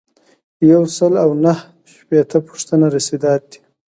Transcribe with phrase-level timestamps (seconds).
[0.71, 1.59] یو سل او نهه
[1.93, 3.59] شپیتمه پوښتنه رسیدات دي.